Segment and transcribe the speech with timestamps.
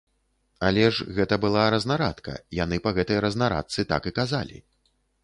[0.67, 4.57] Але ж гэта была разнарадка, яны па гэтай разнарадцы так і казалі.